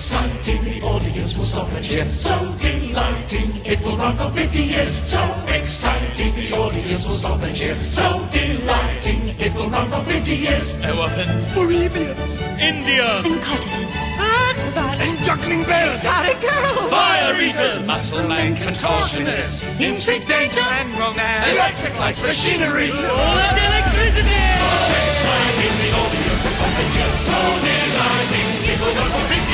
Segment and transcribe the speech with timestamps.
[0.00, 2.06] So exciting, the audience will stop and cheer.
[2.06, 4.88] So delighting, it will run for 50 years.
[4.88, 7.76] So exciting, the audience will stop and cheer.
[7.80, 10.78] So delighting, it will run for 50 years.
[10.78, 11.30] Elephant.
[11.54, 19.78] Arabians, India, and courtesans, acrobats, and juggling bears, exotic girls, fire eaters, muscle man contortionists,
[19.78, 24.40] intrigue, danger, and romance, electric lights, machinery, all that electricity.
[24.64, 27.12] So exciting, the audience will stop and cheer.
[27.28, 27.36] So
[27.68, 29.49] delighting, it will run for 50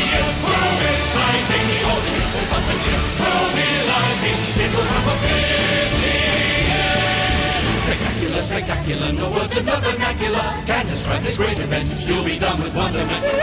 [7.86, 11.94] Spectacular, spectacular, no words in the vernacular can describe this great event.
[12.06, 13.22] You'll be done with wonderment.
[13.22, 13.38] The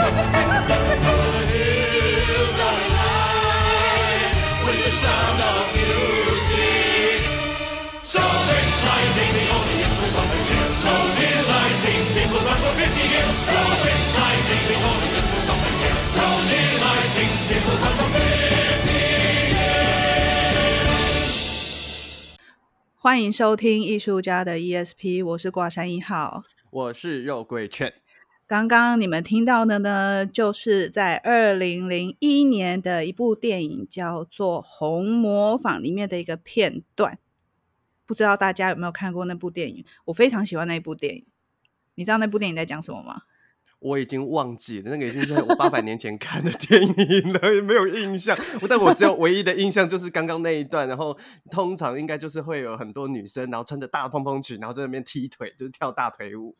[1.47, 4.35] hills are alive
[4.67, 7.23] with the sound of music.
[8.03, 10.67] So exciting, the audience and cheer.
[10.83, 13.35] So delighting, will run for 50 years.
[13.47, 15.97] So exciting, the audience and cheer.
[16.17, 17.31] So delighting,
[17.63, 18.22] will run for 50
[23.03, 27.93] 欢迎收听艺术家的 ESP，我是挂山一号，我是肉桂券。
[28.47, 37.19] 刚刚你们听到的呢，就是在二零零一年的一部电影，叫做《红模坊》里面的一个片段。
[38.05, 39.83] 不知道大家有没有看过那部电影？
[40.05, 41.25] 我非常喜欢那部电影。
[41.95, 43.23] 你知道那部电影在讲什么吗？
[43.83, 48.37] 我已经忘记了，那个已经是我八百年前看的电影了，也没有印象。
[48.69, 51.17] 但我只有唯一的印象就是刚刚那一段，然后
[51.51, 56.55] 通常应该就是会有很多女生，然后穿着大蓬蓬裙，然后在那边踢腿，就是跳大腿舞。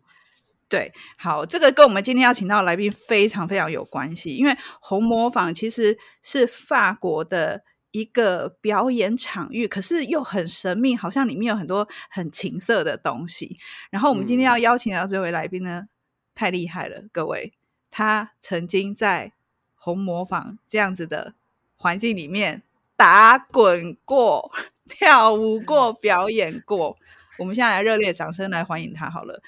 [0.67, 7.63] 对，好，这个跟我们今天要请到的来宾非常非常有关系，因为红磨坊其实是法国的。
[7.94, 13.59] 一个表演场域，可是又很神秘，好像里面有很多很情色的东西。
[13.91, 15.88] 然后我们今天要邀请到这位来宾呢，嗯、
[16.35, 17.53] 太厉害了，各位，
[17.91, 19.33] 他曾经在
[19.75, 21.33] 红磨坊这样子的
[21.75, 22.63] 环境里面
[22.95, 24.51] 打滚过、
[24.85, 26.97] 跳舞过、 表演过。
[27.39, 29.41] 我们现在来热烈的掌声来欢迎他好了，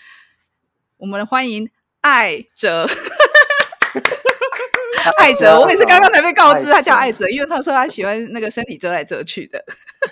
[0.97, 1.69] 我们欢迎
[2.01, 2.88] 艾哲。
[5.19, 9.63] 艾哲， 我也是刚刚才被告知他叫艾哲，因为他说他喜欢那个身体折来折去的。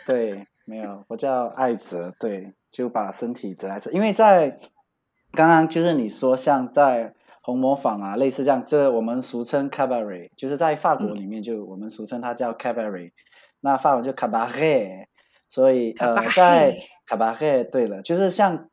[0.06, 3.90] 对，没有，我叫艾哲，对，就把身体折来折。
[3.92, 4.60] 因为在
[5.34, 13.12] 刚刚就是你说像在红磨坊啊，类似这样，这我们俗称 cabaret，就是在法国里面就我们俗称它叫 cabaret，、嗯、
[13.62, 15.06] 那法文就 cabaret，
[15.50, 16.78] 所以呃在
[17.08, 18.70] cabaret，对了，就是像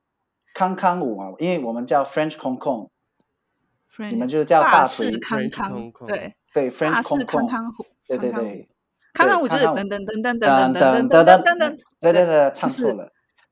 [0.55, 2.89] 康康舞啊，因为我们叫 French concon，。
[4.09, 5.19] 你们就叫大腿。
[5.19, 6.35] 康康，对。
[6.53, 7.71] 对，French concon，，
[8.09, 8.69] 对对对，
[9.13, 13.13] 康康舞就是噔噔噔噔噔噔噔噔噔噔，对对对，唱错了，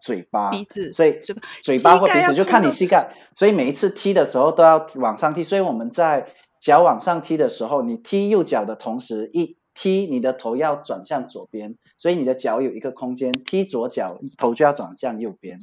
[0.00, 1.18] 嘴巴，鼻子，所以
[1.62, 3.14] 嘴巴或鼻子就看你膝盖。
[3.34, 5.42] 所以每一次踢的时候都要往上踢。
[5.42, 6.28] 所以我们在
[6.60, 13.32] 脚往上踢的时候，你踢右脚的同时，一踢你的头要转向左边，所以你的脚有一个空间。
[13.44, 15.58] 踢左脚，头就要转向右边。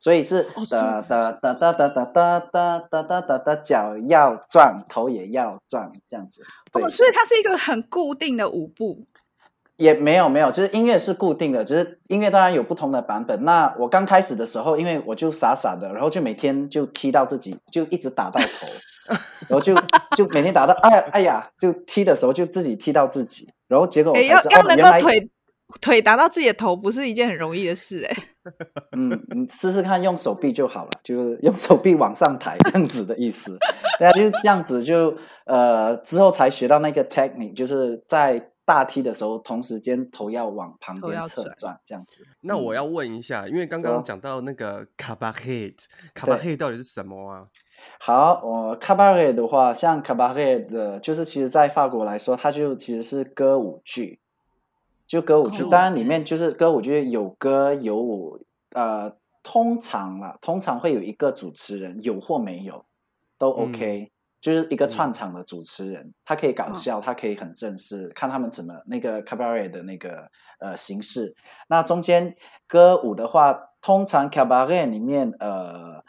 [0.00, 6.44] 所以是哒哒哒哒哒哒哒哒哒哒哒哒，脚要转，头也要转，这样子。
[6.74, 9.04] 哦，所以它是一个很固定的舞步。
[9.78, 13.44] 也没有没有，就是音乐是固定的，只是音乐当然有不同的版本。
[13.44, 18.66] 那我刚开始的时候，因为我就傻傻的，然后就每天就踢到自己，就一直打到头，
[19.48, 19.74] 然后就
[20.16, 25.30] 就每天打到，哎哎呀，就踢的时候就自己踢到自己，然后结果我才知道，要要能够腿。
[25.82, 28.22] 腿打到自己的头不是一件很容易的事哎、欸。
[28.96, 33.58] 嗯，你试试看用手臂就好了，就是用手臂往上抬这样子的意思。
[34.00, 35.14] 对啊，就是这样子就
[35.44, 42.22] 呃之后才学到那个 technique，就是在大踢的时候，同时间头要往旁边侧转这样子。
[42.42, 47.46] 那我要问一下，因为刚刚讲到那个 cabaret，cabaret 到底是什么啊？
[47.98, 54.20] 好，我 cabaret 的话，像 cabaret 的，就是其实在法国来说，它就其实是歌舞剧。
[55.06, 62.84] 就歌舞剧，当然里面就是歌舞剧，有歌有舞，呃，通常啦，通常会有一个主持人，有或没有
[63.38, 70.30] 都 OK，、嗯、就是一个串场的主持人，他可以搞笑，他可以很正式，看他们怎么那个 cabaret 的那个
[70.60, 71.34] 呃形式。
[71.68, 72.36] 那中间
[72.66, 76.02] 歌舞的话，通常 cabaret 里面呃，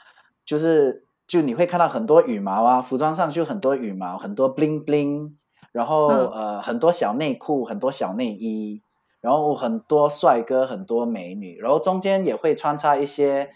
[0.46, 5.34] 就是就你会看到很多羽毛啊，服装上就很多羽毛，很多 bling bling，
[5.72, 8.82] 然后、嗯、呃很多小内裤，很多小内衣。
[9.22, 13.50] 然后很多帅哥，很多美女，然后中间也会穿插一些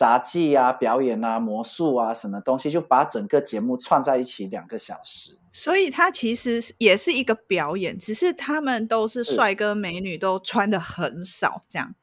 [0.00, 5.36] 杂技啊、表演啊、魔术啊什么东西，就把整个节目串在一起两个小时。
[5.52, 11.94] 所以它其实也是一个表演，只是他们都是帅哥美女，都穿的很少，这样，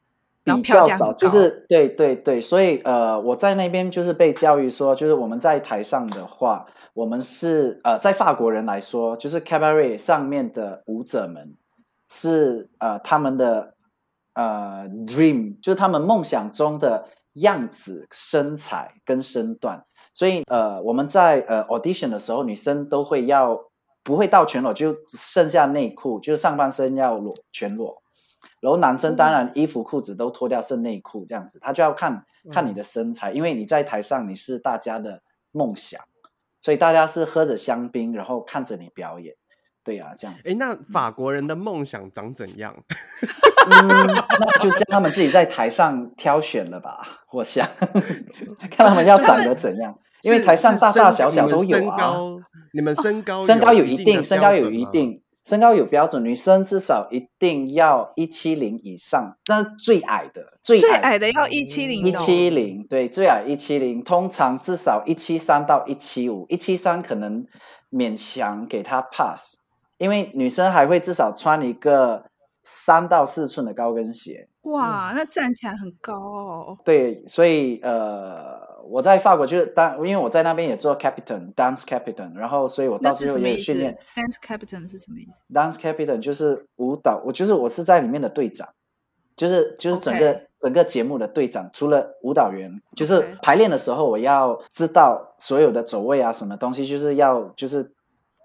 [0.44, 1.12] 然后票价少。
[1.12, 11.56] 就是对对对，所以呃，我在那边就是被教育说，就是我们在台上的话，我们是呃，在法国人来说，就是 cabaret 上面的舞者们。
[12.10, 13.74] 是呃，他们的
[14.32, 17.06] 呃 dream，就是他们梦想中的
[17.40, 19.84] 样子、身材跟身段。
[20.12, 23.58] 所以呃，我们在呃 audition 的时候，女生都会要
[24.02, 28.02] 不会到全裸，就剩下内裤，就是上半身要裸全裸。
[28.60, 36.00] 然后男生当然衣服裤子都脱掉，剩内裤这样子，他就要看看你的身材，因为你在台上你是大家的梦想，
[36.60, 39.36] 所以大家是喝着香槟，然后看着你表演。
[39.84, 40.36] 对呀、啊，这样。
[40.44, 42.74] 哎，那法国人的梦想长怎样？
[43.70, 44.06] 嗯，
[44.40, 47.00] 那就叫他们自己在台上挑选了吧。
[47.32, 47.66] 我想
[48.70, 52.14] 看他们要长得怎样，因为台上大大小小都有啊。
[52.72, 56.22] 你们身高，身高有一定，身高有一定，身高有标准。
[56.22, 67.44] 女生至少一定要一七零以上，那是最矮的，最矮的，最矮的要一七零，一七零，对，最矮一七零，通常至少一七三到一七五，一七三可能
[67.90, 69.56] 勉强给他 pass。
[69.96, 72.24] 因为女生还会至少穿一个
[72.62, 74.48] 三到四寸的高跟鞋。
[74.62, 76.76] 哇，那站起来很高哦。
[76.84, 83.96] 对，所以呃，我在法国就是当，因为我在那边也做 captain dance captain，然后所以我到时候也有训练。
[84.14, 88.68] dance captain 是什么意思？dance captain 就是舞蹈，我就是我是在里面的队长，
[89.34, 90.42] 就是就是整个、okay.
[90.60, 97.94] 整个节目的队长，除了舞蹈员，就是排练的时候我要知道所有的走位啊，什么东西，就是要就是。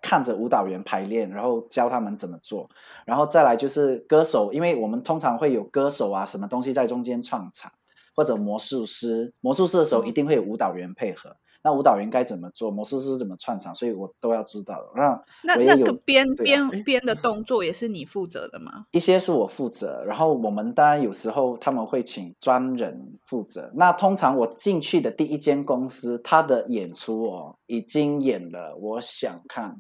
[0.04, 2.70] 看着舞蹈员排练，然后教他们怎么做，
[3.06, 7.72] 然后再来就是歌手，因为我们通常会有歌手啊，什么东西在中间串场，
[8.14, 11.38] 或者魔术师，魔术师的时候一定会有舞蹈员配合。
[11.66, 14.78] 那舞蹈员该怎么做，魔术师怎么串场，所以我都要知道。
[14.98, 18.86] 那那那个编编编的动作也是你负责的吗？
[18.92, 23.72] 一些是我负责，然后我们当然有时候他们会请专人负责。
[23.76, 29.78] 那通常我进去的第一间公司，他的演出哦，已经演了，我想看。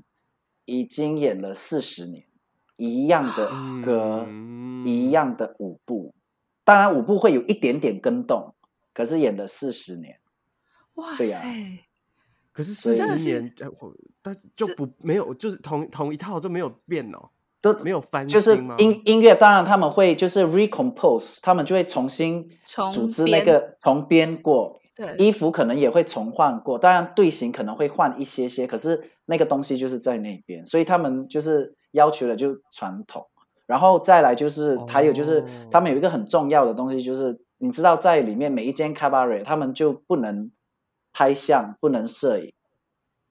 [0.65, 2.23] 已经演了四十年，
[2.77, 3.49] 一样的
[3.83, 6.13] 歌，嗯，一样的舞步，
[6.63, 8.53] 当然舞步会有一点点更动，
[8.93, 10.19] 可是演了四十年，
[10.95, 11.33] 哇塞！
[11.33, 11.43] 啊，
[12.51, 13.53] 可是四十年，
[14.21, 17.29] 但就不没有，就是同同一套都没有变哦，
[17.61, 22.49] 都没有翻新就是音音乐，当然他们会就是 recompose，他们就会重新
[22.91, 24.79] 组织那个重编过。
[24.95, 33.25] 对，衣服可能也会重换过，当然队形可能会换一些些，可是那个东西就是在那边，所以他们就是要求的就传统，
[33.65, 40.51] 然后再来就是还有就是、哦、他们有一个很重要的东西，就是你知道在里面每一间 cabaret 他们就不能
[41.13, 42.53] 拍相，不能摄影，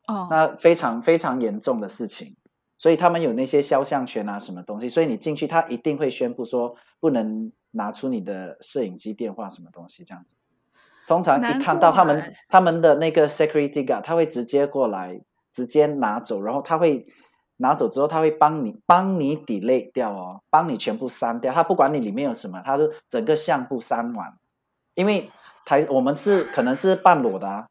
[0.08, 2.36] 哦，那非常非常严重的事情，
[2.78, 10.36] 所以他们有那些肖像权啊什么东西，所以你进去他一定会宣布说不能拿出你的摄影机、电话什么东西这样子。
[11.08, 15.20] 通常一看到他们他们的那个 security guard，他会直接过来，
[15.52, 17.04] 直接拿走，然后他会
[17.58, 21.52] 拿走之后，他会帮你帮你 delete 掉哦，帮你全部删掉。
[21.52, 24.32] 他不管你里面有什么，他就整个相簿删完。
[24.94, 25.30] 因为
[25.64, 27.66] 台我们是可能是半裸的啊，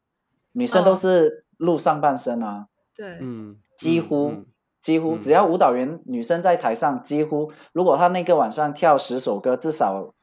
[0.52, 2.66] 女生都是露上半身啊。
[2.94, 4.32] 对，嗯，几乎
[4.80, 10.14] 几乎只要舞蹈员女生在台上，几乎如果她那个晚上跳十首歌，至少。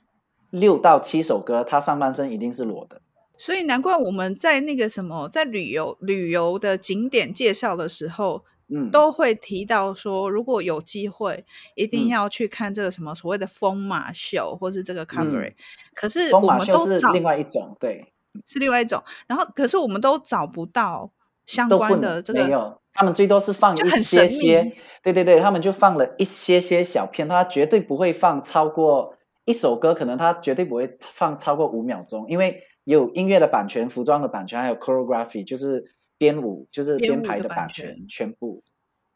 [0.52, 3.04] 六到七首歌，她上半身一定是裸的，
[3.40, 15.54] 所以难怪我们在那个什么，在旅游旅游的景点介绍的时候，嗯，都会提到说，如果有机会，一定要去看这个什么所谓的疯马秀，或是这个 cabaret。
[15.96, 18.12] 可是我们都找另外一种，对，
[18.46, 19.02] 是另外一种。
[19.26, 21.10] 然后，可是我们都找不到
[21.46, 24.70] 相关的这个，没有，他们最多是放一些些，
[25.02, 29.16] 对对对，他们就放了一些些小片，他绝对不会放超过。
[29.46, 38.64] 一首歌可能他绝对不会放超过五秒钟，因为有音乐的版权、服装的版权，还有 choreography，就是编舞、就是编排的版权，版权全部。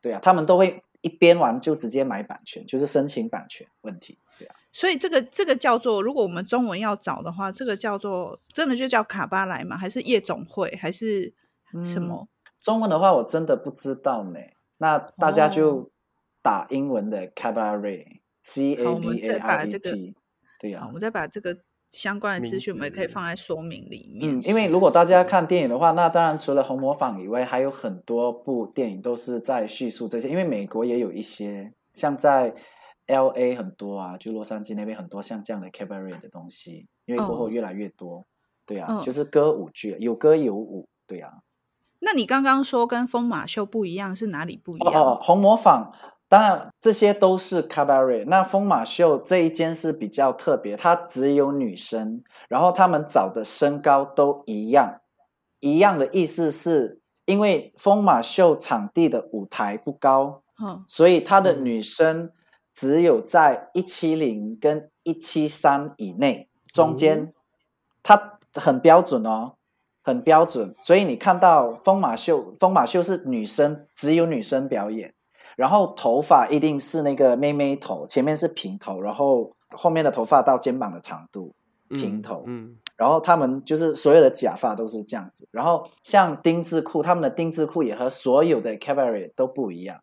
[0.01, 4.20] 对啊，他们都会一编完就直接买版权，就是申请版权问题。
[4.38, 9.77] 对啊，所以这个这个叫做，如果我们中文要找的话，这个叫做真的就叫卡巴莱吗？
[9.77, 10.75] 还是夜总会？
[10.75, 11.34] 还是
[11.84, 12.27] 什么？
[12.27, 12.27] 嗯、
[12.60, 14.39] 中文的话，我真的不知道呢。
[14.77, 15.91] 那大家就
[16.41, 20.15] 打英文的 cabaret，c a b a r e t。
[20.60, 21.58] 对呀，我们再把这个
[21.95, 24.39] 相关的资讯，我们也可以放在说明里面。
[24.39, 30.27] 嗯，因为如果大家看电影的话，那当然除了《红磨坊》以外，还有很多部电影都是在叙述这些。
[30.29, 32.53] 因为美国也有一些，像在。
[33.07, 38.23] L A 很多啊，就洛杉矶那边很多像这样的 cabaret 的东西，因为过后越来越多，oh.
[38.65, 39.03] 对啊，oh.
[39.03, 41.29] 就是歌舞剧，有歌有舞，对啊。
[42.00, 45.03] 那你刚刚说跟疯马秀不一样，是哪里不一样？
[45.03, 45.91] 哦，红磨坊，
[46.33, 48.25] 当然这些都是 cabaret。
[48.25, 55.01] 那疯马秀这一间是比较特别，它只有女生，然后他们找的身高都一样，
[55.59, 60.77] 一样的意思是因为疯马秀场地的舞台不高，嗯，oh.
[60.87, 62.31] 所以它的女生。
[62.73, 67.31] 只有在一七零跟一七三以内，中间，
[68.01, 69.53] 它很标准哦，
[70.01, 70.73] 很标准。
[70.79, 75.13] 所以你看到疯马秀，疯马秀是女生，只有女生表演，
[75.55, 81.53] 然后头发一定是那个妹妹头，前面是平头，然后后面的头发到肩膀的长度，
[81.89, 90.01] 平头，嗯，嗯，然后他们就是所有的假发都是这样子，然后像丁字裤，他们的丁字裤也和所有的 cabaret 都不一样。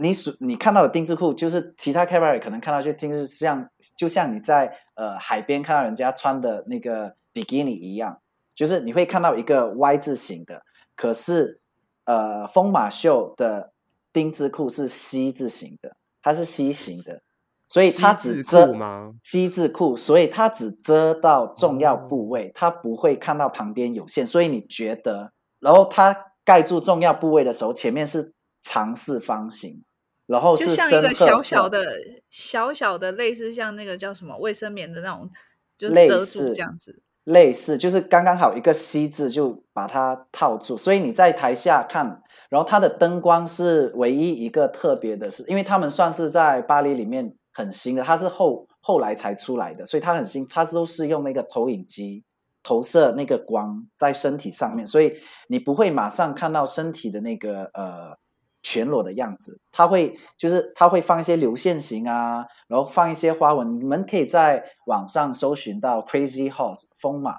[0.00, 8.18] 你所你看到的丁字裤，就是其他 cabaret 可能看到就丁字像，就像你在呃海边看到人家穿的那个比基尼一样，
[8.56, 10.62] 就是你会看到一个 Y 字形的。
[10.96, 11.60] 可是
[12.06, 13.72] 呃，风马秀的
[14.12, 17.22] 丁字裤是 C 字形的，它是 C 型的，
[17.66, 18.74] 所以它只遮
[19.22, 24.26] C 字裤，所以它只遮到重要部位，它不会看到旁边有线。
[24.26, 28.34] 所以你觉得，然后它盖住重要部位的时候，前面是。
[28.60, 29.82] 长四方形，
[30.26, 31.86] 然后是就像一个小小的、
[32.28, 35.30] 小小的类似像那个叫什么卫生棉的那种，
[35.78, 37.00] 就是遮住这样子。
[37.24, 52.24] 类似就是刚刚好一个 C 字就把它套住，所以你在台下看，然后它的灯光是唯一一个特别的是，是因为他们算是在巴黎里面很新的，它是后后来才出来的，所以它很新，它都是用那个投影机
[52.62, 55.14] 投射那个光在身体上面，所以
[55.48, 58.18] 你不会马上看到身体的那个呃。
[58.60, 63.78] 全裸的样子，它会就是它会放一些流线型啊，然后放一些花纹。
[63.78, 67.38] 你们可以在网上搜寻到 Crazy Horse 疯马，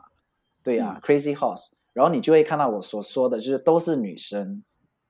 [0.63, 4.63] 对呀、啊嗯、Crazy Horse，然后你就会看到我所说的就是都是女生，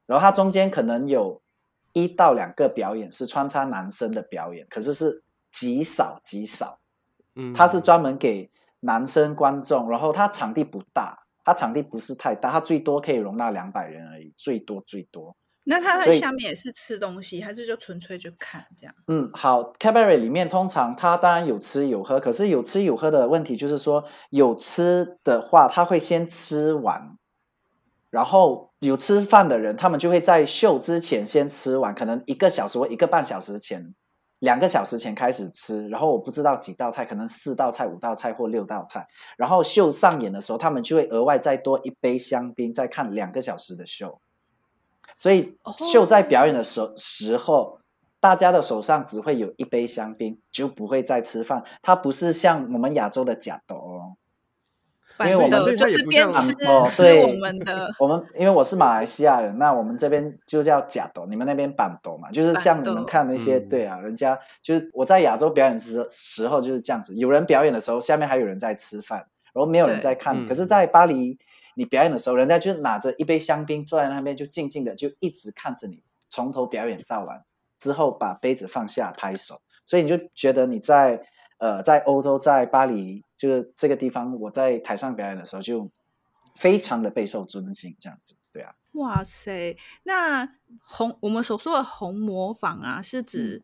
[0.10, 1.40] 然后它中间可能有
[1.94, 6.80] 一到两个表演是穿插男生的表演，可是是极少极少。
[7.36, 8.50] 嗯，它是专门给
[8.80, 15.36] 男生观众，然后它场地不大，它场地不是太大，它最多可以容纳两百人而已，最多最多。
[15.66, 18.96] 那他在下面也是吃东西，还是就纯粹就看这样？
[19.06, 27.16] 嗯，好，cabaret 里面通常他当然有吃有喝，可是有吃有喝的问题就是说，有吃的话他会先吃完，
[28.10, 33.94] 然后有吃饭的人，他们就会在秀之前先吃完，可能一个小时或一个半小时前，
[34.40, 39.06] 两个小时前开始吃，然后我不知道几道菜，可能四道菜、五道菜或六道菜，
[39.38, 44.20] 然后秀上演的时候，他们就会额外再多一杯香槟，再看两个小时的秀。
[45.18, 45.58] 所以
[45.92, 47.80] 秀在表演的时候时候，
[48.22, 51.64] 大家的手上只会有一杯香槟，就不会再吃饭。
[51.82, 54.16] 它不是像我们亚洲的假斗哦，
[55.26, 69.20] 因为我们就是边吃哦，对，我们的我们因为我是马来西亚人，那我们这边就叫假斗，你们那边板斗嘛，就是像你们看那些对啊，人家就是我在亚洲表演时时候就是这样子，有人表演的时候，下面还有人在吃饭，
[69.54, 70.48] 然后没有人在看。
[70.48, 71.38] 可是，在巴黎。
[71.76, 77.42] 你表演的时候，人家就拿着一杯香槟坐在那边，就静静的就一直看着你，从头表演到完
[77.78, 81.22] 之后，把杯子放下拍手，所以你就觉得你在
[81.60, 85.90] 呃在欧洲，在巴黎，就是这个地方，我在台上表演的时候就
[86.56, 88.74] 非常的备受尊敬，这样子，对啊。
[88.94, 90.50] 哇塞，那
[90.82, 93.64] 红我们所说的红模仿啊，是指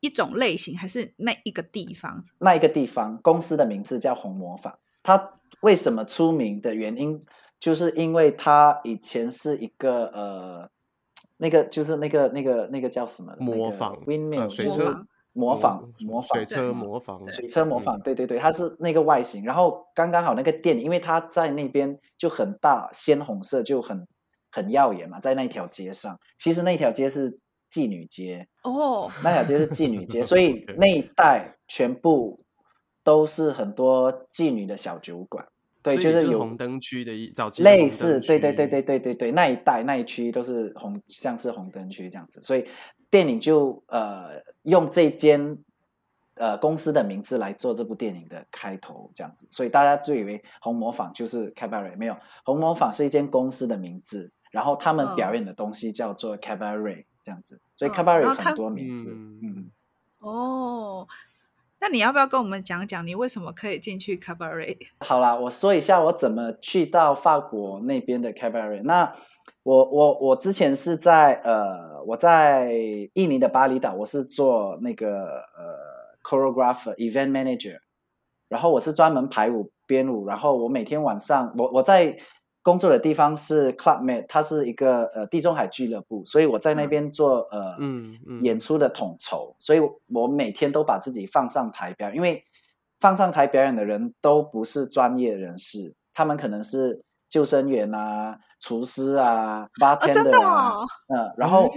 [0.00, 2.24] 一种类型，还是那一个地方？
[2.38, 7.22] 那一个地方，公司的名字叫红模仿，它为什么出名的原因？
[7.60, 10.68] 就是因为他以前是一个呃，
[11.38, 24.06] 那个就是那个那个那个叫什么磨坊，windmill 水车磨坊磨坊水车模仿水车模仿，对对对，它是那个外形，然后刚刚好那个店，因为它在那边就很大，鲜红色就很
[24.50, 27.36] 很耀眼嘛，在那条街上，其实那条街是
[27.68, 32.40] 妓女街哦，那条街是妓女街， 所以那一带全部
[33.02, 35.44] 都是很多妓女的小酒馆。
[35.82, 42.64] 对，就是有红灯区的一早期类似，对对对对对对对，那一带那一区都是红，像是红灯区这样子，所以
[43.10, 45.58] 电影就呃用这间
[46.34, 59.70] 呃公司的名字来做这部电影的开头，这样子，所以大家就以为红模仿就是 Cabaret，没有，红模仿是一间公司的名字，然后他们表演的东西叫做 Cabaret 这样子，所以 Cabaret 有很多名字，嗯，嗯
[60.20, 61.06] 哦。
[61.80, 64.78] 那你要不要跟我们讲讲你为什么可以进去 Cabaret？
[65.00, 68.82] 好啦，我说一下我怎么去到法国那边的 Cabaret。
[68.84, 69.12] 那
[69.64, 72.70] 我我我之前是在呃我在
[73.14, 75.24] 印尼的巴厘岛，我是做那个
[75.56, 77.78] 呃 choreographer event manager，
[78.48, 82.16] 然后我是专门排舞编舞，然后我每天晚上我我在。
[82.64, 89.80] 工作的地方是 Club Med，它是一个呃地中海俱乐部，所以我在那边做呃、嗯嗯、演出的统筹，所以
[90.14, 92.42] 我每天都把自己放上台表演，因为
[92.98, 101.70] 放上台表演的人都不是专业人士，他们可能是救生员啊、厨师啊、bartender 啊，哦哦、嗯，然后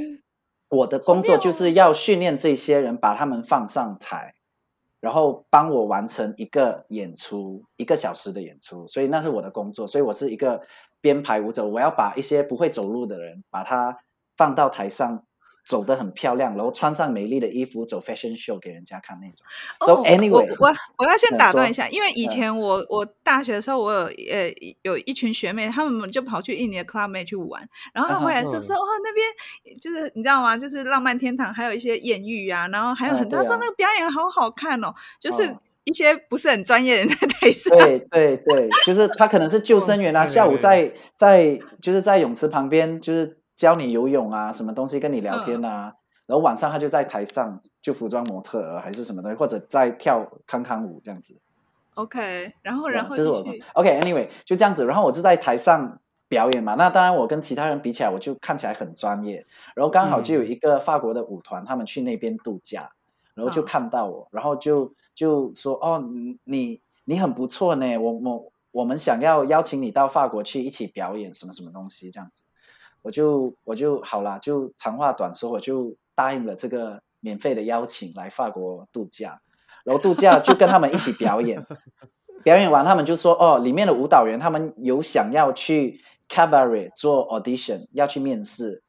[0.69, 4.33] 我的工作就是要训练这些人，把他们放上台。
[4.99, 9.87] 然后帮我完成一个演出，一个小时的演出，所以那是我的工作。
[9.87, 10.59] 所以我是一个
[10.99, 13.95] 编排舞者，我要把一些不会走路的人，把他
[14.35, 15.23] 放到台上。
[15.67, 19.45] 走得很漂亮，然后穿上美丽的衣服走 fashion show 给人家看那种。
[19.85, 24.49] So anyway，我我我要先打断一下，因为以前我我大学的时候，我有呃
[24.83, 30.57] 有一群学妹，她们就跑去印尼的 Club Med 去玩，然后她回来说说哦那边就是你知道吗？
[30.57, 37.77] 就是浪漫天堂，还有一些艳遇啊，然后还有很多说那个表演好好看哦，就是一些不是很专业的人在台上。
[37.77, 43.37] 对对对，就是他可能是 救生员啊， 下午在在就是在泳池旁边就是。
[43.57, 45.95] 教你游泳啊，什么东西跟你聊天啊，嗯、
[46.27, 51.41] 然后晚上他就在台上就服装模特儿还是什么东西，或者在跳康康舞这样子。
[51.95, 56.75] OK，然后然后就是我 OK，Anyway、okay, 就这样子，然后我就在台上表演嘛。
[56.75, 59.43] 那当然我跟其他人比起来，我就看起来很专业。
[59.73, 62.91] 然后刚好就有一个法国的舞团，他们去那边度假，
[63.33, 66.07] 然后就看到我，嗯、然后就就说：“哦，
[66.43, 72.43] 你你很不错呢，我我我们想要邀请你到法国去一起表演什么什么东西这样子。”
[73.07, 79.39] 我就我就好啦，就长话短说，我就答应了这个免费的邀请来法国度假，
[79.85, 81.65] 然后度假就跟他们一起表演，
[82.43, 88.83] 表演完他们就说哦，里面的舞蹈员他们有想要去 Cabaret 做 audition 要去面试，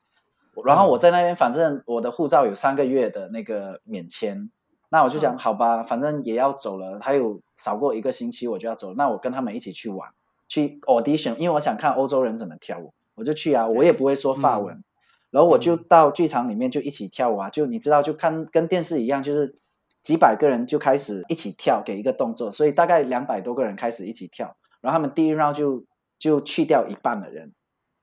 [0.64, 4.50] 然后我在那边反正我的护照有三个月的那个免签，
[4.88, 10.10] 那我就想好吧，反正也要走了，还有少过一个星期我就要走了，那我跟他们一起去玩，
[10.48, 12.92] 去 audition，因为我想看欧洲人怎么跳舞。
[13.18, 14.84] 我就去啊，我也不会说法文，嗯、
[15.32, 19.54] 然后我就到剧场里面就一起跳舞啊，嗯、就你知道，就看跟电视一样，就是
[20.02, 25.84] 几百个人就开始一起跳，给一个动作，所以大概两百多个人开始一起跳，然后他们第一 round 就
[26.18, 27.52] 就去掉一半的人，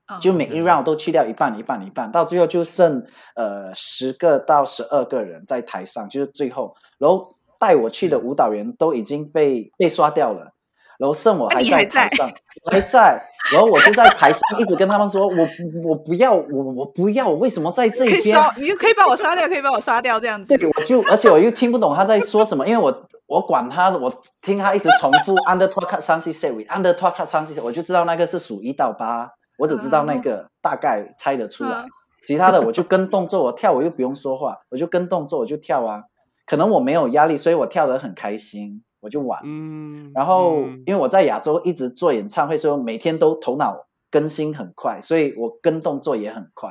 [0.06, 7.26] 哦、就每一 round 都去掉一半一半一半，到最后就剩呃十个到十二个人在台上，就是最后，然后
[7.58, 10.52] 带我去的舞蹈员都已经被被刷掉了。
[10.98, 12.30] 然后剩我还在台上，
[12.70, 13.20] 还在，
[13.52, 15.48] 然后我就在台上一直跟他们说，我
[15.84, 18.10] 我不要，我我不要，我为什么在这边？
[18.10, 20.56] 可以烧，你就可以把我杀掉，可以把我杀掉这样子。
[20.56, 31.84] 对，我就而且我又听不懂他在说什么，因为我我管他，我听他一直重复 under trois quatre cinq six seven under trois quatre cinq six，我就知道那个是数一到八，我只知道那个大概猜得出来，
[32.26, 36.02] 其他的我就跟动作，我跳我又不用说话，我就跟动作我就跳啊，
[36.46, 38.82] 可能我没有压力，所以我跳得很开心。
[39.06, 46.70] 我就玩，嗯，然后因为我在亚洲一直做演唱会，所以每天都头脑更新很快，所以我跟动作也很快，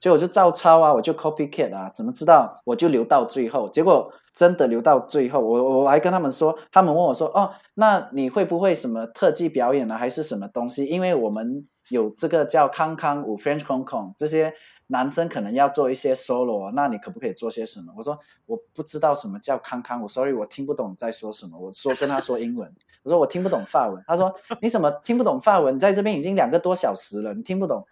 [0.00, 10.84] 所以我就照抄啊，我就 copycat 啊，怎么知道我就留到最后，结果真的留到最后，我我还跟他们说，他们问我说，哦，那你会不会什么特技表演呢，还是什么东西？
[10.84, 14.52] 因为我们有这个叫康康舞 French Concon 这些。
[14.88, 17.92] 男生可能要做一些 solo，那你可不可以做些什么？
[17.96, 21.58] 我说我不知道什么叫康康，我 sorry，我听不懂你在说什么。
[21.58, 22.72] 我说跟他说英文，
[23.02, 24.00] 我说我听不懂法文。
[24.06, 25.74] 他说你怎么听不懂法文？
[25.74, 27.84] 你在这边已经两个多小时了，你听不懂？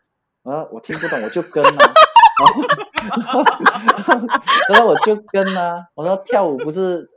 [0.45, 1.93] 我说我听不懂，我就跟啊。
[4.69, 5.85] 他说我就跟啊。
[5.95, 7.11] 我说跳舞不是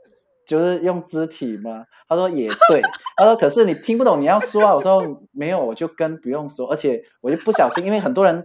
[0.44, 1.84] 就是用肢体吗？
[2.08, 2.82] 他说也对。
[3.16, 4.74] 他说可是你听不懂，你要说啊。
[4.74, 6.68] 我说没有，我就跟，不用说。
[6.68, 8.44] 而且我就不小心，因为很多人。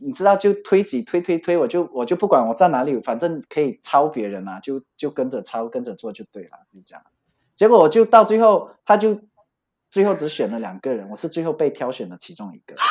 [0.00, 7.02] 你知道就推挤推推推，我就我就不管我在哪里，反正可以抄别人啊，就就跟着抄跟着做就对了，就这样。
[7.54, 9.20] 结果我就到最后，他就
[9.90, 12.74] 最后只选了两个人，我是最后被挑选的其中一个。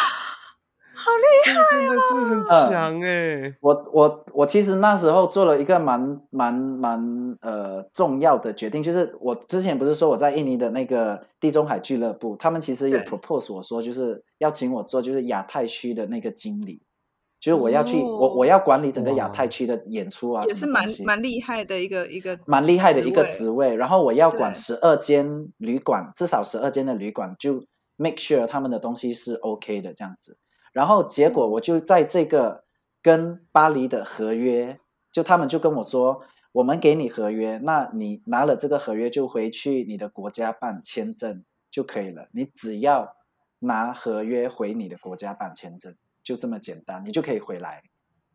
[1.01, 3.55] 好厉害，真的是很强哎、欸！
[3.61, 16.81] 我我我其实那时候做了一个蛮蛮蛮呃重要的决定，就是我之前不是说我在印尼的那个地中海俱乐部，他们其实有 propose 我说就是要请我做就是亚太区的那个经理。
[17.39, 23.75] 就是我要去，哦我我要管理整个亚太区的演出啊，也是蛮蛮厉害的一个一个蛮厉害的一个职职位。
[23.75, 27.63] 然后我要管对十二间旅馆，至少十二间的旅馆，就
[27.95, 30.37] make sure 他们的东西是 OK 的这样子。
[30.73, 32.65] 然后结果我就在这个
[33.01, 34.77] 跟巴黎的合约，
[35.13, 36.21] 就他们就跟我说，
[36.51, 42.27] 我们给你合约，那你拿了这个合约就回去你的国家办签证就可以了。
[42.33, 43.15] 你只要
[43.59, 45.95] 拿合约回你的国家办签证。
[46.29, 47.81] 就这么简单，你就可以回来。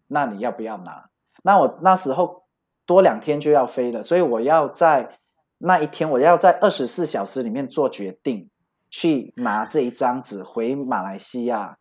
[0.08, 1.10] 那你要不要拿？
[1.44, 2.42] 那我那时候
[2.84, 5.10] 多两天就要飞了，所以我要在
[5.58, 8.50] 那一天，我要在二十四小时里面做决定，
[8.90, 11.76] 去拿这一张纸回马来西亚，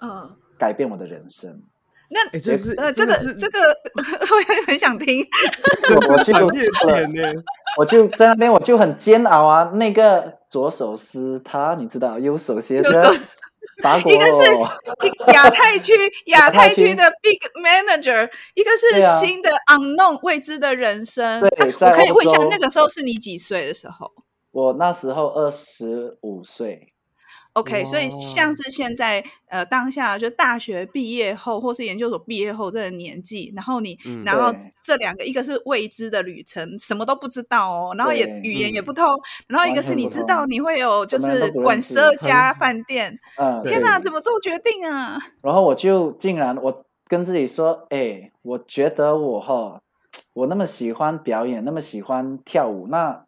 [0.00, 1.62] 嗯，改变我的人生。
[2.10, 3.60] 那哎，这是呃，这个这个
[3.94, 5.24] 我也很想听。
[5.90, 7.42] 我我呢。
[7.78, 9.64] 我就在那边，我就很煎熬啊。
[9.74, 12.90] 那个左手撕他，你知道，右手 写着
[13.82, 14.42] 法国，一个是
[15.32, 15.92] 亚太区
[16.26, 21.40] 亚太区的 big manager，一个是新的 unknown 未知的人生。
[21.40, 24.10] 对啊我可以问一下，那个时候是你几岁的时候？
[24.52, 26.92] 我那时候二十五岁。
[27.56, 39.04] ？OK，所以像是现在呃当下就大学毕业后或是研究所毕业后这个年纪，然后你嗯然后这两个一个是未知的旅程，什么都不知道哦，然后也语言也嗯不通，
[39.48, 45.18] 然后一个是你知道你会有就是管十二家饭店，嗯，天哪，怎么做决定啊？
[45.40, 49.80] 然后我就竟然我跟自己说，哎，我觉得我哈，
[50.34, 53.24] 我那么喜欢表演，那么喜欢跳舞，那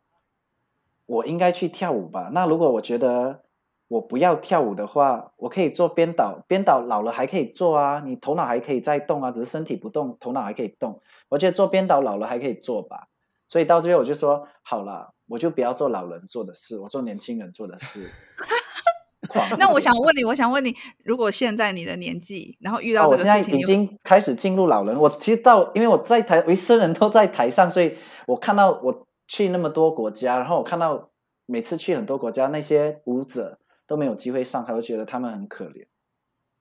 [1.06, 2.28] 我应该去跳舞吧？
[2.34, 3.40] 那如果我觉得
[3.88, 11.00] 我不要跳舞的话，我可以做编导，编导老了还可以做啊，你头脑还可以再动啊，只是身体不动，头脑还可以动。
[11.28, 13.08] 我觉得做编导老了还可以做吧，
[13.48, 18.08] 所以到最后我就说，好了，我就不要做老人做的事，我做年轻人做的事。
[19.28, 20.74] 狂那我想问你，我想问你，
[21.04, 24.98] 如果现在你的年纪，然后遇啊，到这个事情，已经开始进入老人。
[24.98, 27.96] 我其实到，因为我在台，我一生人都在台上，所以
[28.26, 31.10] 我看到我去那么多国家，然后我看到
[31.44, 35.86] 每次去很多国家，那些舞者都没有机会上台，我觉得他们很可怜，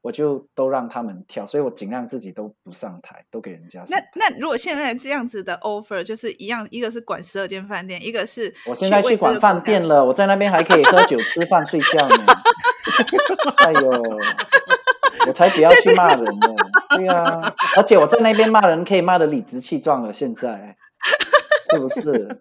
[0.01, 4.07] 我就都让他们跳，所以我尽量自己都不上台，都给人家上那台。
[4.15, 12.15] 那如果现在这样子的 offer 就是一样，一个是管十二间饭店，一个是我现在去管饭店，了，我在那边还可以喝酒、吃饭、睡觉呢。
[13.57, 13.89] 哎呦，
[15.27, 16.55] 我才不要去骂人呢！
[16.95, 20.13] 对啊，而且我在那边骂人可以骂得理直气壮了。
[20.13, 20.77] 现在
[21.71, 22.39] 是不是？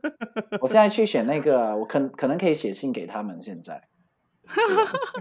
[0.61, 3.43] 我现在去选那个，我可可能可以写信给他们。
[3.43, 3.83] 现在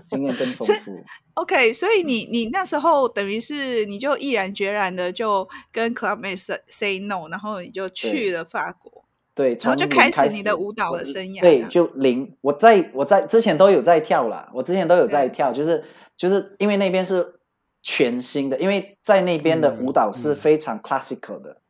[0.10, 1.04] 经验更丰富。
[1.34, 11.42] OK，所以你你那时候等于是你就毅然决然的就跟 Clubmate say, say no，然后你就去了法国，对，然后就开始你的舞蹈的生涯。
[11.42, 12.38] 对，就零。
[12.42, 15.84] 我在我在之前都有在跳啦，我之前都有在跳，就是
[16.16, 17.40] 就是因为那边是
[17.84, 21.62] 全新的，因为在那边的舞蹈是非常 classical 的，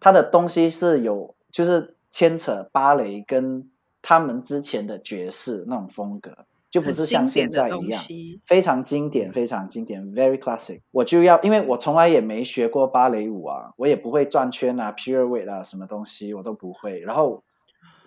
[0.00, 6.46] 它的东西是有就是牵扯芭蕾跟他们之前的爵士那种风格。
[6.72, 8.02] 就不是像现在一样，
[8.46, 10.80] 非常经典，非常经典，very classic。
[10.90, 16.98] 我就要，因为我从来也没学过芭蕾舞啊，我也不会转圈啊，pirouette 啊，什么东西我都不会。
[17.00, 17.44] 然后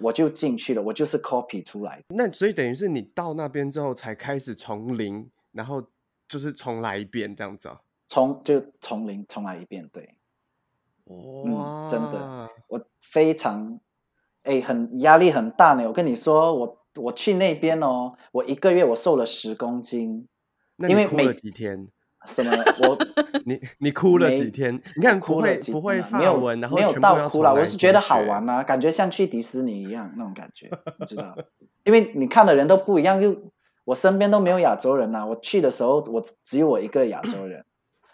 [0.02, 2.02] 我就进去了，我就是 copy 出来。
[2.08, 5.84] 那所以等于是你到那边之后才开始从零，然后
[6.28, 7.80] 就是重来一遍这样子啊？
[8.08, 10.16] 从就从零重来一遍，对。
[11.04, 13.80] 哇、嗯，真的，我非常
[14.42, 15.86] 哎，很压力很大呢。
[15.88, 16.82] 我跟你说，我。
[16.96, 20.28] 我去那边哦，我一个月我瘦了十公斤，
[20.78, 21.88] 那你哭了几天？
[22.28, 22.52] 什么？
[22.82, 22.98] 我
[23.46, 24.82] 你你哭了几天？
[24.96, 31.38] 你看不会不会发文，然后没有到哭了，我是觉得好玩啊，感觉像去迪士尼一样那种感觉，你知道？
[31.84, 33.36] 因为你看的人都不一样，又
[33.84, 35.24] 我身边都没有亚洲人啊。
[35.24, 37.64] 我去的时候，我只有我一个亚洲人，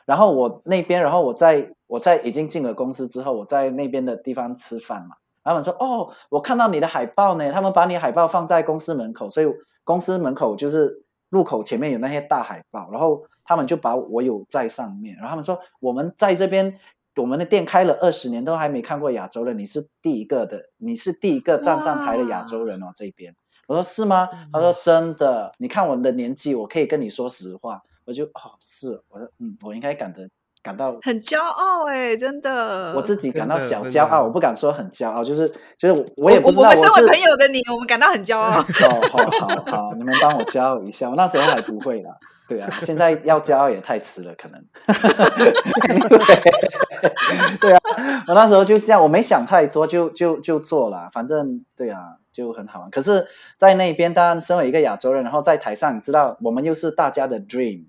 [0.05, 5.15] 然后我那边，然后我在我在已经进了公司之后，我在那边的地方吃饭嘛。
[5.43, 7.51] 他们说：“哦，我看到你的海报呢。
[7.51, 9.47] 他们把你海报放在公司门口，所以
[9.83, 12.89] 公司门口就是入口前面有那些大海报。
[12.91, 15.15] 然后他们就把我有在上面。
[15.15, 16.77] 然后他们说：我们在这边，
[17.15, 19.57] 我们的店开了二十年，都还没看过亚洲人。
[19.57, 22.91] 你是第一个的，你是第一个站上台的亚洲人哦。
[22.95, 23.35] 这边，
[23.67, 24.27] 我说是吗？
[24.53, 25.51] 他说真的。
[25.57, 27.81] 你看我的年纪，我可以跟你说实话。
[28.05, 30.29] 我就哦，是，我说嗯，我应该感得。”
[30.63, 38.59] 感到很骄傲哎、欸，真的，我自己感到小骄傲，我不敢说很骄傲，就是就是我也不知道我，我们身为朋友的你，我们感到很骄傲。
[38.61, 38.65] 哦，
[39.09, 42.15] 好好好，你们帮我骄傲一下，我那时候还不会啦，
[42.47, 44.63] 对啊，现在要骄傲也太迟了，可能。
[47.59, 47.79] 对啊，
[48.27, 52.91] 我那时候就这样，我没想太多，就就就做了，反正对啊，就很好玩。
[52.91, 53.25] 可是，
[53.57, 57.85] 在那边，当然身为一个亚洲人，然后在台上，你知道，我们又是大家的 dream，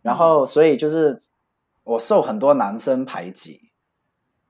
[0.00, 1.20] 然后所以就是。
[1.88, 3.70] 我受很多男生排挤，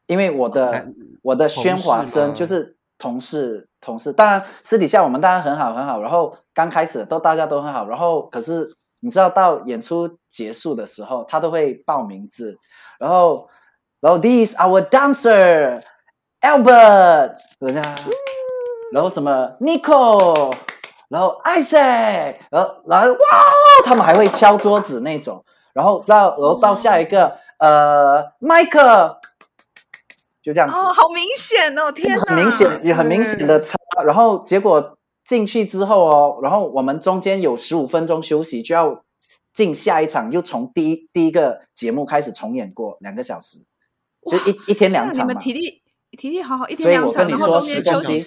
[0.07, 8.69] 因为我的、男我的喧哗声就是同事同事，当然私底下我们当然很好很好，然后刚开始都大家都很好，然后可是
[9.03, 12.59] 你知道到演出结束的时候，他都会报名字，
[12.99, 13.49] 然后
[14.01, 15.81] 然后 this our dancer
[16.41, 17.83] Albert，人家，
[18.93, 20.53] 然后什么 Nico，
[21.09, 23.19] 然后 Isaac，然后然后哇，
[23.85, 25.45] 他们还会敲桌子那种。
[25.79, 29.21] 然后到，然后到下一个，呃，麦克，
[30.43, 30.75] 就这样子。
[30.75, 33.79] 哦，好明显哦，天哪，很明显，也很明显的差。
[34.05, 39.05] 然后结果进去之后哦，然后我们中间有十五分钟休息，就要
[39.53, 43.59] 进下一场，又从第一第一个节目开始重演过两个小时，
[44.29, 45.33] 就一一天两场嘛。
[45.33, 45.81] 你们体力
[46.19, 48.19] 体力好好，一天两场，所以我跟你说十公斤，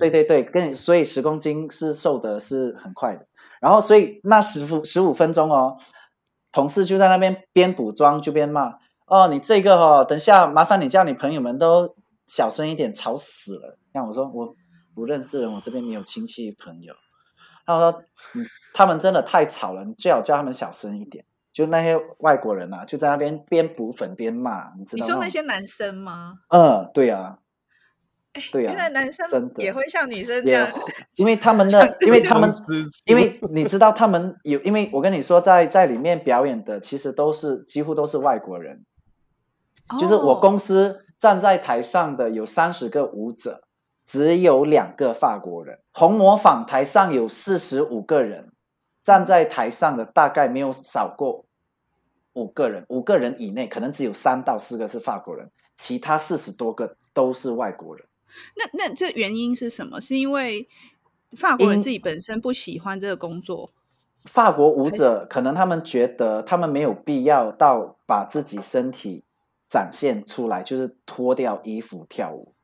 [0.00, 3.26] 对对对，跟所以十公斤是瘦的是很快的。
[3.60, 5.76] 然后所以那十五十五分钟哦。
[6.54, 11.96] 同事就在那边边补妆就边骂哦，你这个哦，等下麻烦你叫你朋友们都
[12.28, 13.76] 小声一点，吵死了。
[13.92, 14.54] 像我说我
[14.94, 16.94] 不认识人，我这边没有亲戚朋友。
[17.66, 18.02] 他说
[18.36, 21.24] 嗯，他们真的太吵了，你最好叫他们小声一点。
[21.52, 25.06] 就那些外国人啊，就在那边边补粉边骂，你知道吗？
[25.06, 26.34] 你说那些男生吗？
[26.48, 27.38] 嗯，对啊。
[28.50, 30.68] 对呀、啊，原来男生真的也会像女生这样，
[31.16, 32.52] 因为他们的，因为他们，
[33.06, 38.84] 因为你知道他们有，因为我跟你说，在在里面表演的其实都是几乎都是外国人，
[39.88, 43.62] 哦、就是我公司站在台上的有三十个舞者，
[44.04, 45.78] 只有两个法国人。
[45.92, 48.50] 红模仿台上有四十五个人，
[49.04, 51.46] 站在台上的大概没有少过
[52.32, 58.04] 五个人，五个人以内可能只有三到四个是法国人，其他四十多个都是外国人。
[58.56, 60.00] 那那这原因是什么？
[60.00, 60.68] 是因为
[61.36, 63.70] 法国人自己本身不喜欢这个工作？
[64.24, 69.22] 法国舞者可能他们觉得他们没有必要到把自己身体
[69.68, 72.54] 展现出来，就是脱掉衣服跳舞。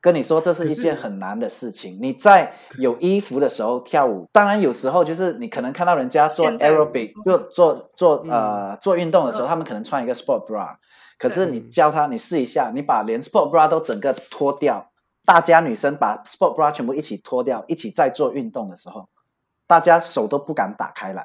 [0.00, 1.98] 跟你说，这是一件很难的事情。
[2.00, 10.74] 你在有衣服的时候跳舞，当然有时候就是你可能看到人家做 aerobic，做做做呃做运动的时候，他们可能穿一个 sport bra，
[11.18, 14.89] 可是你教他，你试一下，你把连 sport bra 都整个脱掉。
[15.30, 19.08] 大家女生把 sport bra 全部一起脱掉，一起在做运动的时候，
[19.68, 21.24] 大家手都不敢打开来，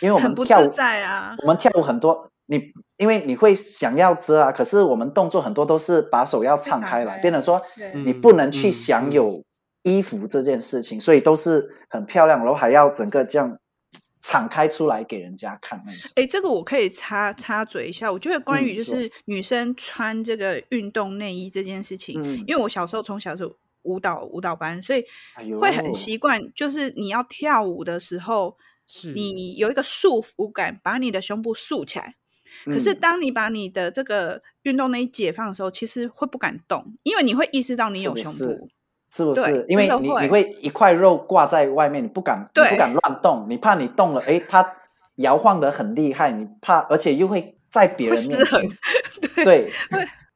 [0.00, 7.60] 因为我们跳舞在啊，我们跳舞很多，你因为你会想要遮啊，可是我们动作很多都是把手要敞开来，变成说
[8.06, 9.44] 你不能去享有
[9.82, 13.58] 衣服这件事情，所以都是很漂亮，然后还要整个这样。
[14.24, 16.10] 敞开出来给人家看那种。
[16.14, 18.10] 哎，这个我可以插插嘴一下。
[18.10, 23.44] 我觉得关于就是女生穿这个运动内衣这件事情，嗯、因为我小时候从小是
[23.82, 25.04] 舞蹈舞蹈班，所以
[25.60, 28.56] 会很习惯，就是你要跳舞的时候，
[28.86, 32.14] 是你有一个束缚感，把你的胸部竖起来。
[32.64, 38.70] 可是当你把你的这个运动内衣解放的时候，其实会不敢动，因为你会意识到你有胸部。
[39.14, 39.64] 是是不是？
[39.68, 44.68] 因为你你会一块肉挂在外面，你不敢，你不敢乱动，你怕你动了，哎，它
[45.16, 48.68] 摇晃得很厉害，你怕，而且又会在别人面前。
[49.44, 49.68] 对，对，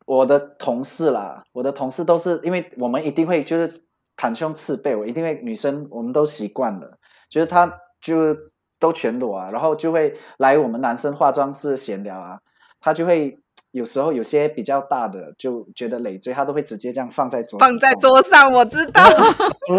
[0.07, 3.83] 我的同事啦，我的同事都是，因为我们一定会就是
[4.17, 6.89] 袒胸赤背，我一定会女生，我们都习惯了，
[7.29, 7.67] 就是他
[8.01, 8.37] 就
[8.79, 12.39] 都全裸啊，然后就会来我们男生化妆室闲聊啊，
[12.81, 13.39] 他就会。
[13.73, 18.53] 有时候有些比较大的就觉得累赘，他都会直接这样放在桌放在桌上。
[18.53, 19.03] 我知道，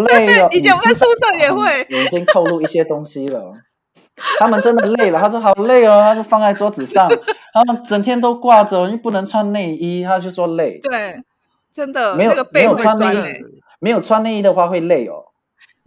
[0.08, 0.48] 累了。
[0.54, 3.52] 以前我在宿舍也会，已经透露一些东西了。
[4.38, 7.10] 他们真的累了，他说好累哦，他就放在桌子上，
[7.54, 10.78] 他们整天都挂着，又不能穿内衣，他就说累。
[10.84, 11.16] 对，
[11.72, 13.44] 真的没有、那个、没有穿内衣，
[13.80, 15.29] 没有穿内衣的话会累哦。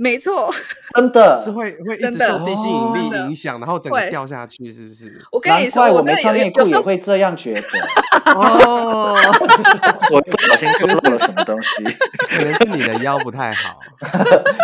[0.03, 0.53] 没错，
[0.97, 5.17] 真的是会会一直受地心引力影响，然后整个掉下去，是不是？
[5.31, 7.63] 我跟你说，难怪我没穿内裤也会这样觉得。
[8.35, 9.15] 哦，
[10.11, 11.85] 我不小心说错了什么东西，
[12.37, 13.79] 可能是你的腰不太好，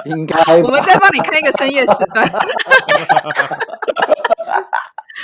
[0.06, 0.36] 应该。
[0.56, 2.28] 我们再帮你看一个深夜时段。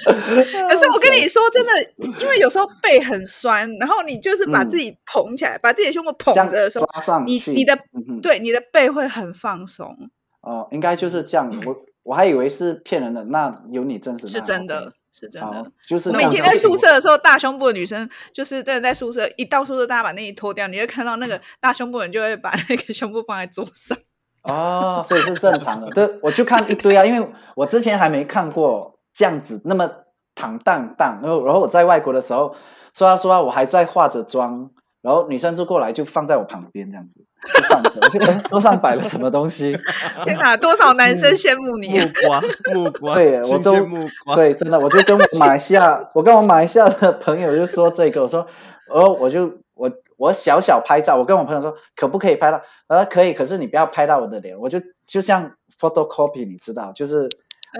[0.69, 1.73] 可是我跟你说，真的，
[2.21, 6.87] 因为有时候背很酸，然后你就是把自己捧起来，嗯、把自己的胸部捧着的时候，
[7.25, 7.75] 你你的、
[8.09, 9.97] 嗯、对你的背会很放松。
[10.41, 11.51] 哦，应该就是这样。
[11.65, 15.65] 我我还以为是骗人的，那有你真实是真的，是真的。
[15.89, 23.97] 就是每天在宿舍的时候，大胸部的女生就是真的在宿舍，一到宿舍大家把内衣脱掉，你会看到那个大胸部的人就会把那个胸部放在桌上。
[24.43, 25.89] 哦，所以是正常的。
[25.93, 28.93] 对，我就看一堆啊，因为我之前还没看过。
[29.15, 29.89] 这样子那么
[30.35, 32.55] 坦荡荡，然后然后我在外国的时候，
[32.93, 34.69] 说啊说啊，我还在化着妆，
[35.01, 37.25] 然后女生就过来就放在我旁边这样子，
[37.55, 39.79] 就放着，我就 哎桌上摆了什么东西？
[40.25, 42.07] 天哪，多少男生羡慕你啊！
[42.75, 48.45] 木瓜，木瓜，对我都对，真的，我就跟我马来西亚，我跟我马来西亚的朋友就说这个，我说，
[48.89, 52.61] 哦，我就我我小小拍照，我跟我朋友说可不可以拍到？
[52.89, 57.29] 他说可以，可是你不要拍到我的脸，我就就像 photocopy，你知道，就是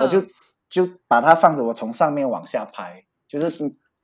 [0.01, 0.27] 我就、嗯、
[0.75, 3.49] 就把它放着，我从上面往下拍，就是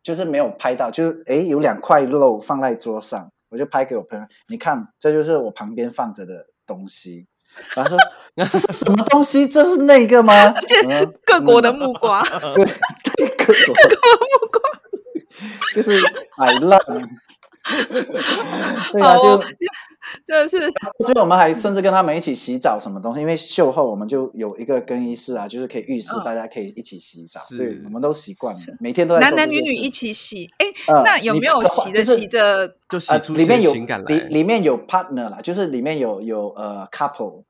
[0.04, 7.26] 就是没有拍到，就是诶有两块肉放在桌上，我就拍给我朋友，你看，这就是我旁边放着的东西。
[7.74, 7.98] 然后说
[8.36, 9.48] 这是什么东西？
[9.48, 10.54] 这是那个吗？
[11.26, 13.96] 各国的木瓜， 嗯、对，各国 的
[14.30, 14.62] 木瓜，
[15.74, 15.98] 就是
[16.36, 16.78] 海浪。
[18.92, 19.40] 对啊，就
[20.24, 20.58] 真的是，
[21.06, 27.40] 就我们还甚至跟他们一起洗澡什么东西，因为秀后我们就有一个更衣室啊，就是可以浴室，大家可以一起洗澡。
[27.50, 30.50] 对，我们都习惯了，每天都在男男女女一起洗。
[30.58, 30.66] 哎，
[31.04, 34.16] 那有没有洗着洗着就洗出里面有情感来？
[34.16, 37.44] 里里面有 partner 啦，就是里面有有呃 couple，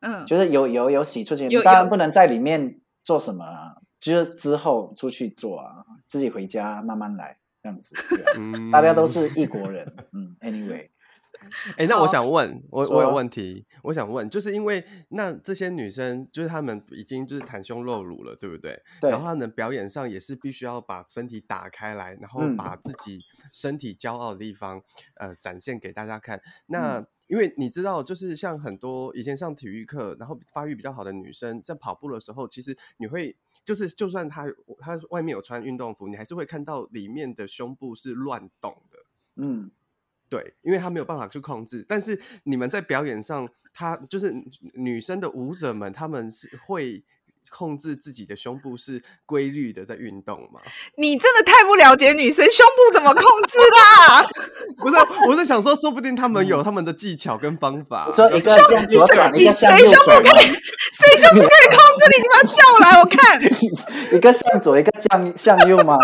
[0.00, 7.38] 嗯，就是有有有洗出去，当然不能在里面做什么啊，就是之后出去做啊，自己回家慢慢来。
[7.62, 7.94] 这样子，
[8.36, 9.86] 嗯、大家都是异国人。
[10.12, 10.88] 嗯，anyway，
[11.76, 18.82] 哎、 欸，那我想问，我我有问题，我想问，就是因为那这些女生，就是她们已经就是袒胸露乳了，对不对？
[19.00, 19.10] 对。
[19.10, 23.20] 然后她们表演上也是必须要把身体打开来，然后把自己
[23.52, 24.78] 身体骄傲的地方，
[25.20, 26.40] 嗯、呃，展现给大家看。
[26.66, 33.36] 那、嗯、因为你知道，就是像很多以前上体育课，然后发育比较好的女生，在跑步的时候，其实你会。
[33.64, 34.46] 就是，就算他
[34.78, 38.98] 他外面有穿运动服，你还是会看到里面的胸部是乱动的。
[39.36, 39.70] 嗯，
[40.28, 41.84] 对，因为他没有办法去控制。
[41.88, 44.34] 但是你们在表演上，他就是
[44.74, 47.04] 女生的舞者们，他们是会。
[47.50, 50.60] 控制自己的胸部是规律的在运动吗？
[50.96, 54.22] 你真的太不了解女生胸部怎么控制啦！
[54.78, 54.96] 不是，
[55.28, 58.08] 我是想说，说不定他们有他们的技巧跟方法。
[58.12, 60.22] 说一个向左转，一个向右转。
[60.22, 60.46] 谁胸部可以？
[60.92, 62.04] 谁胸部可以控制？
[62.10, 63.40] 你把他叫来，我看。
[64.14, 65.96] 一个向左，一个向向右吗？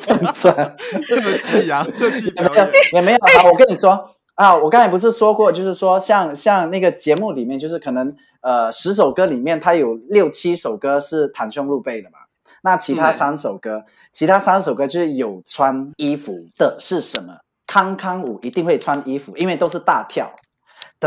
[0.00, 1.86] 这样转，这么技啊？
[1.98, 3.18] 这技表演也没有。
[3.18, 8.14] 啊，我跟你说啊，我刚才不是说过，就是说像像那个节目里面，就是可能。
[8.42, 12.18] 呃，十首歌里面，它有六七首歌是袒胸露背的嘛？
[12.64, 17.32] 那其他三首歌，嗯、其他三首歌就是有穿衣服的，是什么？
[17.68, 20.28] 康康舞一定会穿衣服，因为都是大跳，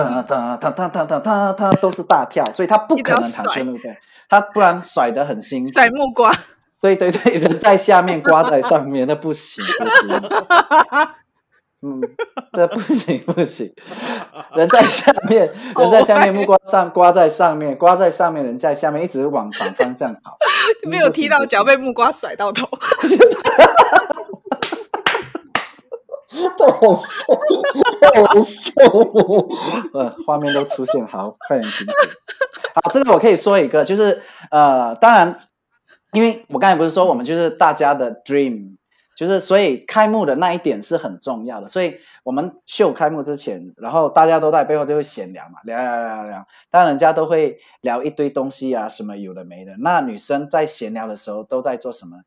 [0.04, 3.98] 哒哒哒哒哒哒哒哒，都是大跳，所以他不可能袒胸露背，
[4.30, 5.72] 他不然甩得很辛苦。
[5.72, 6.34] 甩木瓜。
[6.82, 10.30] 对对对，人在下面，瓜在上面，那不行不行。
[11.82, 12.02] 嗯，
[12.52, 13.72] 这不行不行，
[14.54, 20.38] 人在下面，人在下面，木瓜上，刮在上面，刮在上面，人在下面，一直往反方向跑。
[20.90, 22.68] 没有踢到脚，被木瓜甩到头。
[26.58, 27.04] 太好笑，
[27.84, 29.48] 太好笑了。
[29.94, 31.94] 呃，画面都出现，好，快点停止。
[32.76, 35.40] 好，这个我可以说一个，就是呃，当然，
[36.14, 38.76] 因为我刚才不是说我们就是大家的 dream。
[39.16, 41.70] 就是，所以开幕的那一点是很重要的。
[41.70, 46.48] 所以我们秀开幕之前，然后大家都在背后就会闲聊嘛，聊聊聊聊。
[46.70, 49.74] 当然，人家都会聊一堆东西啊，什么有的没的。
[49.80, 52.18] 那女生在闲聊的时候都在做什么？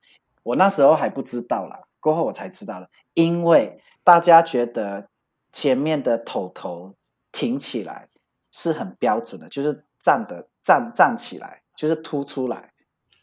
[0.44, 2.86] 我那时候还不知道啦，过后我才知道了。
[3.12, 5.08] 因为大家觉得
[5.52, 6.94] 前面的头头
[7.32, 8.08] 挺起来
[8.52, 12.72] 是很标准的，就是站的站站起来，就是凸出来。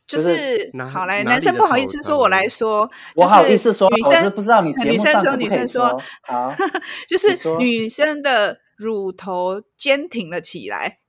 [0.07, 6.53] 就是好来，男生不好意思说，我来说，我好意思说，女生不知道你节目上可不可以说，女生说，好，
[7.09, 10.99] 就是女生的乳头坚挺了起来。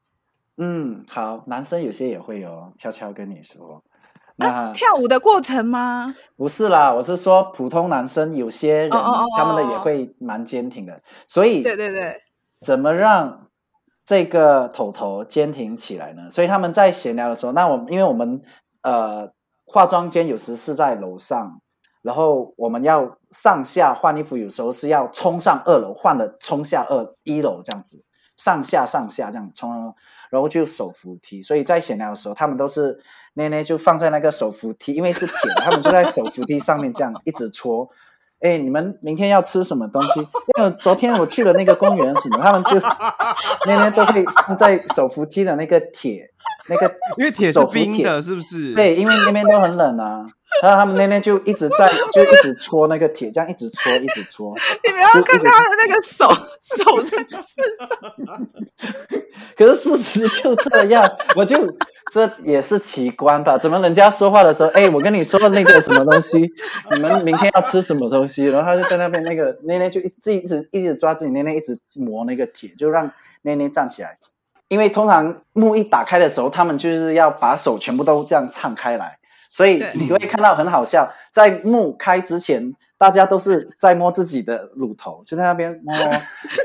[0.56, 3.84] 嗯，好，男生有些也会有悄悄跟你说，
[4.36, 6.14] 那跳舞的过程吗？
[6.36, 12.22] 不是啦，我是说普通男生有些人他们的也会蛮坚挺的，所以对对对，
[12.60, 13.48] 怎么让
[14.04, 16.30] 这个头头坚挺起来呢？
[16.30, 18.42] 所以他们在闲聊的时候，那我因为我们。
[18.82, 19.32] 呃，
[19.64, 21.60] 化妆间有时是在楼上，
[22.02, 28.04] 然后我们要上下换衣服，有时候是要冲上二楼换的，冲下二一楼这样子，
[28.36, 29.92] 上下上下这样冲，
[30.30, 31.42] 然后就手扶梯。
[31.42, 32.96] 所以在闲聊的时候，他们都是
[33.36, 37.88] 奶奶就放在那个手扶梯，因为是铁的，他们就在手扶梯上面这样一直搓。
[38.40, 40.20] 哎，你们明天要吃什么东西？
[40.58, 42.78] 因为昨天我去了那个公园什么，他们就
[43.66, 46.30] 奶奶都可以放在手扶梯的那个铁。
[46.68, 48.74] 那个，因为铁是冰的，是不是？
[48.74, 50.24] 对，因为那边都很冷啊。
[50.62, 54.54] 然后他们那天就一直在， 就一直搓那个铁，这样一直搓，一直搓。
[54.86, 56.26] 你们要看他的那个手，
[56.62, 57.56] 手在是。
[59.56, 61.58] 可是事实就这样，我就
[62.12, 63.56] 这也是奇观吧？
[63.58, 66.50] 怎么人家说话的时候，哎，我跟你说的那个什么东西，
[66.94, 68.44] 你们明天要吃什么东西？
[68.44, 73.10] 然后他就在那边，那个内内就一直一直一直抓自己内内，一直磨那个铁，就让
[73.42, 74.18] 内内站起来。
[74.68, 79.16] 因为通常幕一打开的时候，他们就是要把手全部都这样敞开来，
[79.56, 85.96] 所以你会看到很好笑，在幕开之前，大家都是在摸自己的乳头，就在那边摸。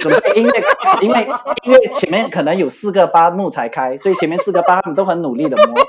[0.01, 0.63] 准备音乐？
[0.99, 1.25] 因为
[1.63, 5.79] 因为前面可能有四个八墓才开，所以前面四个八他们都很努力的摸，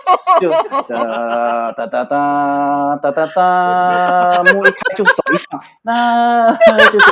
[0.41, 0.49] 就
[0.87, 6.57] 哒哒哒哒哒哒哒，墓一开就手一放，那
[6.89, 7.07] 就是。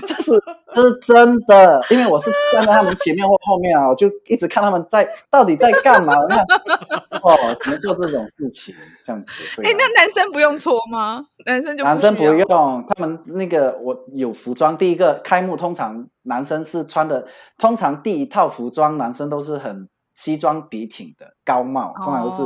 [0.06, 0.32] 这是
[0.74, 6.36] 这是真的，因为我是站在他们前面或后面啊，我就一直看他们在到底在干嘛，那
[7.22, 8.74] 哦，怎么做这种事情
[9.04, 9.32] 这样子？
[9.62, 11.24] 哎，那男生不用搓吗？
[11.44, 14.76] 男生就男生不用，他们那个我有服装。
[14.76, 17.26] 第一个开幕通常男生是穿的，
[17.58, 22.42] 通常第一套服装男生都是很西装笔挺的高帽，通常都是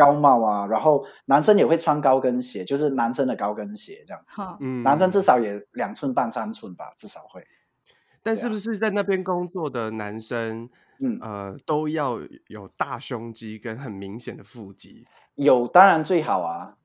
[0.00, 0.62] 高帽啊。
[0.62, 4.42] 哦、然后男生也会穿高跟鞋，就是男生的高跟鞋这样子。
[4.60, 7.46] 嗯，男生至少也两寸半三寸吧，至少会。
[8.22, 10.68] 但是不是在那边工作的男生，
[11.00, 15.06] 嗯呃，都要有大胸肌跟很明显的腹肌？
[15.34, 16.76] 有，当然最好啊。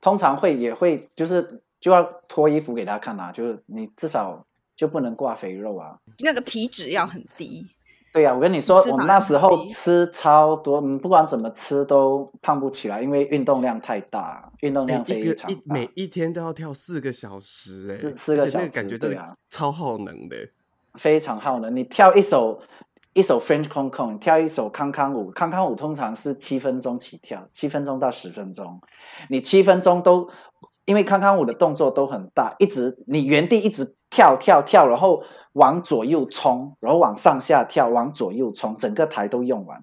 [0.00, 4.44] 通常会也会就是就要脱衣服给他看啊，就是你至少
[4.76, 5.98] 就不能挂肥肉啊。
[6.18, 7.66] 那个体脂要很低。
[8.14, 20.36] 对呀、啊，我跟你说，我们那时候吃超多，嗯，不管怎么吃都胖不起来，因为运动量太大，运动量非常大，一一每一天都要跳四个小时，哎，四四个小时，感觉对啊，超耗能的，
[20.94, 21.74] 非常耗能。
[21.74, 22.60] 你跳一首。
[23.16, 28.80] 一首 French Con Con，跳一首康康舞，康康舞通常是七分钟起跳，七分钟到十分钟。
[29.28, 30.28] 你七分钟都，
[30.84, 35.22] 因为康康舞的动作都很大，一直你原地一直跳跳跳，然后
[35.54, 39.82] 往左右冲，然后往上下跳，往左右冲，整个台都用完，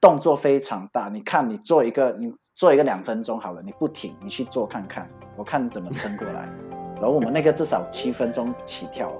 [0.00, 1.08] 动作非常大。
[1.08, 6.48] 你看，你做一个，你做一个两分钟好了，你不停，你去做看看，我看你怎么撑过来。
[6.96, 9.12] 然后我们那个至少七分钟起跳，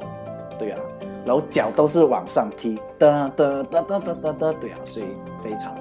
[0.58, 0.80] 对啊。
[1.24, 5.06] 然后脚都是往上踢，哒哒哒哒哒哒哒，对啊，所以
[5.42, 5.74] 非常。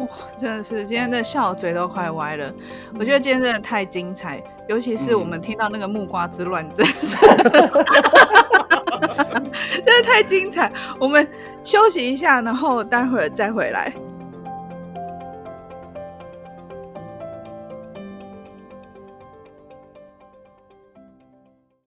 [0.00, 2.52] 哇， 真的是今天的笑嘴都快歪了。
[2.98, 7.16] 我觉得今天真的太精彩，尤其是我们听到那个木瓜之乱，真是，
[9.84, 10.72] 真的太精彩。
[10.98, 11.26] 我们
[11.62, 13.92] 休息一下，然后待会儿再回来。